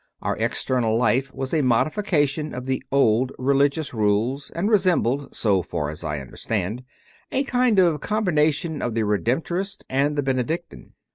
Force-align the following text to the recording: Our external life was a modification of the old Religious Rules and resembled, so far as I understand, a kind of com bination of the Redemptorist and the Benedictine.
Our 0.23 0.35
external 0.37 0.97
life 0.97 1.31
was 1.31 1.53
a 1.53 1.61
modification 1.61 2.55
of 2.55 2.65
the 2.65 2.83
old 2.91 3.33
Religious 3.37 3.93
Rules 3.93 4.49
and 4.49 4.67
resembled, 4.67 5.35
so 5.35 5.61
far 5.61 5.91
as 5.91 6.03
I 6.03 6.17
understand, 6.19 6.83
a 7.31 7.43
kind 7.43 7.77
of 7.77 8.01
com 8.01 8.25
bination 8.25 8.81
of 8.83 8.95
the 8.95 9.03
Redemptorist 9.03 9.83
and 9.91 10.15
the 10.15 10.23
Benedictine. 10.23 10.93